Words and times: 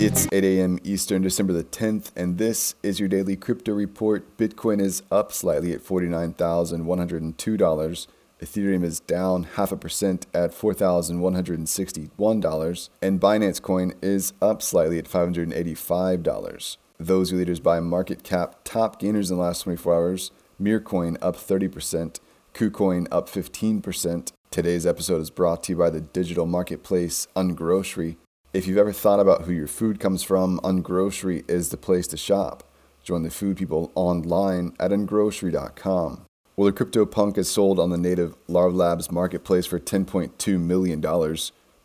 It's 0.00 0.28
8 0.30 0.44
a.m. 0.44 0.78
Eastern, 0.84 1.22
December 1.22 1.52
the 1.52 1.64
10th, 1.64 2.12
and 2.14 2.38
this 2.38 2.76
is 2.84 3.00
your 3.00 3.08
daily 3.08 3.34
crypto 3.34 3.72
report. 3.72 4.36
Bitcoin 4.36 4.80
is 4.80 5.02
up 5.10 5.32
slightly 5.32 5.72
at 5.72 5.82
$49,102. 5.82 8.06
Ethereum 8.40 8.84
is 8.84 9.00
down 9.00 9.42
half 9.42 9.72
a 9.72 9.76
percent 9.76 10.28
at 10.32 10.52
$4,161, 10.52 12.88
and 13.02 13.20
Binance 13.20 13.60
Coin 13.60 13.92
is 14.00 14.34
up 14.40 14.62
slightly 14.62 15.00
at 15.00 15.06
$585. 15.06 16.76
Those 17.00 17.32
are 17.32 17.36
leaders 17.36 17.58
by 17.58 17.80
market 17.80 18.22
cap. 18.22 18.60
Top 18.62 19.00
gainers 19.00 19.32
in 19.32 19.36
the 19.36 19.42
last 19.42 19.62
24 19.62 19.92
hours 19.92 20.30
Mircoin 20.62 21.16
up 21.20 21.34
30%, 21.34 22.20
KuCoin 22.54 23.08
up 23.10 23.28
15%. 23.28 24.30
Today's 24.52 24.86
episode 24.86 25.22
is 25.22 25.30
brought 25.30 25.64
to 25.64 25.72
you 25.72 25.78
by 25.78 25.90
the 25.90 26.00
digital 26.00 26.46
marketplace 26.46 27.26
Ungrocery. 27.34 28.16
If 28.54 28.66
you've 28.66 28.78
ever 28.78 28.94
thought 28.94 29.20
about 29.20 29.42
who 29.42 29.52
your 29.52 29.66
food 29.66 30.00
comes 30.00 30.22
from, 30.22 30.58
Ungrocery 30.60 31.48
is 31.50 31.68
the 31.68 31.76
place 31.76 32.06
to 32.08 32.16
shop. 32.16 32.64
Join 33.04 33.22
the 33.22 33.30
food 33.30 33.58
people 33.58 33.92
online 33.94 34.74
at 34.80 34.90
ungrocery.com. 34.90 36.24
Well, 36.56 36.70
the 36.70 36.72
CryptoPunk 36.72 37.36
is 37.36 37.50
sold 37.50 37.78
on 37.78 37.90
the 37.90 37.98
native 37.98 38.34
Larva 38.48 38.74
Labs 38.74 39.12
marketplace 39.12 39.66
for 39.66 39.78
$10.2 39.78 40.58
million. 40.58 41.36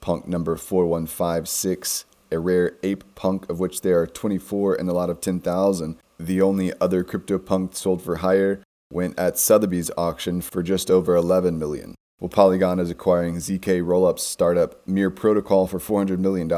Punk 0.00 0.26
number 0.26 0.56
4156, 0.56 2.06
a 2.32 2.38
rare 2.38 2.72
ape 2.82 3.04
punk 3.14 3.50
of 3.50 3.60
which 3.60 3.82
there 3.82 4.00
are 4.00 4.06
24 4.06 4.76
in 4.76 4.88
a 4.88 4.94
lot 4.94 5.10
of 5.10 5.20
10,000. 5.20 5.98
The 6.18 6.40
only 6.40 6.72
other 6.80 7.04
CryptoPunk 7.04 7.74
sold 7.74 8.00
for 8.00 8.16
higher 8.16 8.62
went 8.90 9.18
at 9.18 9.36
Sotheby's 9.36 9.90
auction 9.98 10.40
for 10.40 10.62
just 10.62 10.90
over 10.90 11.14
11 11.14 11.58
million. 11.58 11.95
Well, 12.18 12.30
Polygon 12.30 12.78
is 12.78 12.88
acquiring 12.88 13.36
ZK 13.36 13.82
Rollups 13.82 14.20
startup 14.20 14.80
Mir 14.88 15.10
Protocol 15.10 15.66
for 15.66 15.78
$400 15.78 16.18
million, 16.18 16.50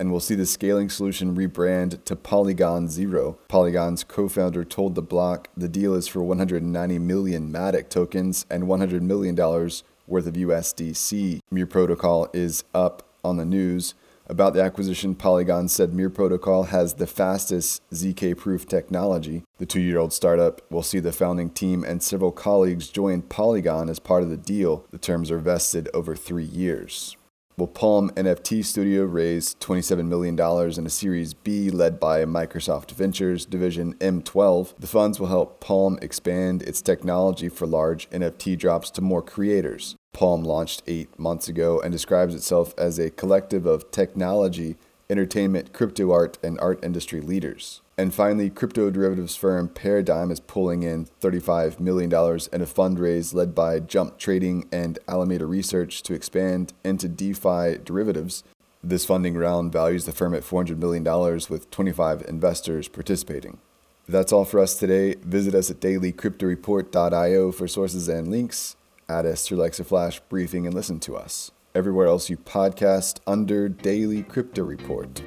and 0.00 0.10
we'll 0.10 0.18
see 0.18 0.34
the 0.34 0.44
scaling 0.44 0.90
solution 0.90 1.36
rebrand 1.36 2.02
to 2.06 2.16
Polygon 2.16 2.88
Zero. 2.88 3.38
Polygon's 3.46 4.02
co 4.02 4.28
founder 4.28 4.64
told 4.64 4.96
the 4.96 5.02
block 5.02 5.48
the 5.56 5.68
deal 5.68 5.94
is 5.94 6.08
for 6.08 6.24
190 6.24 6.98
million 6.98 7.52
Matic 7.52 7.88
tokens 7.88 8.46
and 8.50 8.64
$100 8.64 9.00
million 9.02 9.36
worth 9.36 10.26
of 10.26 10.34
USDC. 10.34 11.38
Mir 11.52 11.66
Protocol 11.68 12.28
is 12.32 12.64
up 12.74 13.04
on 13.22 13.36
the 13.36 13.44
news. 13.44 13.94
About 14.28 14.54
the 14.54 14.62
acquisition, 14.62 15.14
Polygon 15.14 15.68
said 15.68 15.94
Mir 15.94 16.10
Protocol 16.10 16.64
has 16.64 16.94
the 16.94 17.06
fastest 17.06 17.88
ZK 17.90 18.36
proof 18.36 18.66
technology. 18.66 19.44
The 19.58 19.66
two 19.66 19.80
year 19.80 19.98
old 19.98 20.12
startup 20.12 20.68
will 20.70 20.82
see 20.82 20.98
the 20.98 21.12
founding 21.12 21.50
team 21.50 21.84
and 21.84 22.02
several 22.02 22.32
colleagues 22.32 22.88
join 22.88 23.22
Polygon 23.22 23.88
as 23.88 24.00
part 24.00 24.24
of 24.24 24.30
the 24.30 24.36
deal. 24.36 24.84
The 24.90 24.98
terms 24.98 25.30
are 25.30 25.38
vested 25.38 25.88
over 25.94 26.16
three 26.16 26.44
years. 26.44 27.16
Well, 27.58 27.68
Palm 27.68 28.10
NFT 28.10 28.62
Studio 28.66 29.04
raised 29.04 29.60
$27 29.60 30.06
million 30.08 30.38
in 30.78 30.86
a 30.86 30.90
Series 30.90 31.32
B 31.32 31.70
led 31.70 31.98
by 31.98 32.22
Microsoft 32.26 32.90
Ventures 32.90 33.46
division 33.46 33.94
M12. 33.94 34.74
The 34.78 34.86
funds 34.86 35.18
will 35.18 35.28
help 35.28 35.58
Palm 35.58 35.98
expand 36.02 36.60
its 36.64 36.82
technology 36.82 37.48
for 37.48 37.66
large 37.66 38.10
NFT 38.10 38.58
drops 38.58 38.90
to 38.90 39.00
more 39.00 39.22
creators. 39.22 39.96
Palm 40.12 40.44
launched 40.44 40.82
eight 40.86 41.18
months 41.18 41.48
ago 41.48 41.80
and 41.80 41.90
describes 41.90 42.34
itself 42.34 42.74
as 42.76 42.98
a 42.98 43.08
collective 43.08 43.64
of 43.64 43.90
technology, 43.90 44.76
entertainment, 45.08 45.72
crypto 45.72 46.12
art, 46.12 46.36
and 46.42 46.60
art 46.60 46.84
industry 46.84 47.22
leaders. 47.22 47.80
And 47.98 48.12
finally, 48.12 48.50
crypto 48.50 48.90
derivatives 48.90 49.36
firm 49.36 49.68
Paradigm 49.70 50.30
is 50.30 50.40
pulling 50.40 50.82
in 50.82 51.06
$35 51.22 51.80
million 51.80 52.10
in 52.10 52.60
a 52.60 52.66
fundraise 52.66 53.32
led 53.32 53.54
by 53.54 53.80
Jump 53.80 54.18
Trading 54.18 54.68
and 54.70 54.98
Alameda 55.08 55.46
Research 55.46 56.02
to 56.02 56.12
expand 56.12 56.74
into 56.84 57.08
DeFi 57.08 57.78
derivatives. 57.82 58.44
This 58.84 59.06
funding 59.06 59.34
round 59.34 59.72
values 59.72 60.04
the 60.04 60.12
firm 60.12 60.34
at 60.34 60.42
$400 60.42 60.76
million 60.76 61.02
with 61.48 61.70
25 61.70 62.22
investors 62.28 62.86
participating. 62.88 63.58
That's 64.06 64.30
all 64.30 64.44
for 64.44 64.60
us 64.60 64.76
today. 64.76 65.14
Visit 65.22 65.54
us 65.54 65.70
at 65.70 65.80
dailycryptoreport.io 65.80 67.50
for 67.50 67.66
sources 67.66 68.08
and 68.08 68.28
links. 68.28 68.76
Add 69.08 69.24
us 69.24 69.46
to 69.46 69.56
Alexa 69.56 69.84
Flash 69.84 70.20
briefing 70.28 70.66
and 70.66 70.74
listen 70.74 71.00
to 71.00 71.16
us. 71.16 71.50
Everywhere 71.74 72.06
else 72.06 72.28
you 72.28 72.36
podcast 72.36 73.20
under 73.26 73.68
Daily 73.70 74.22
Crypto 74.22 74.64
Report. 74.64 75.22